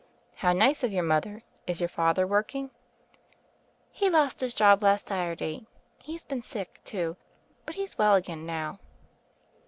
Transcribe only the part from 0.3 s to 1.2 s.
"How nice or your